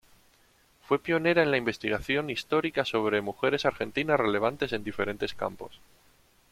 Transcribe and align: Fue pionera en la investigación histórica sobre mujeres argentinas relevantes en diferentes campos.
Fue 0.81 0.97
pionera 0.97 1.43
en 1.43 1.51
la 1.51 1.57
investigación 1.57 2.31
histórica 2.31 2.85
sobre 2.85 3.21
mujeres 3.21 3.65
argentinas 3.67 4.19
relevantes 4.19 4.73
en 4.73 4.83
diferentes 4.83 5.35
campos. 5.35 5.79